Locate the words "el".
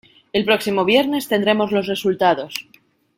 0.33-0.45